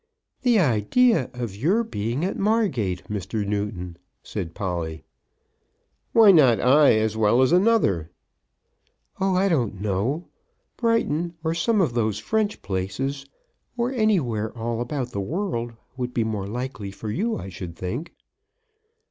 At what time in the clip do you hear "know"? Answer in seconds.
9.79-10.25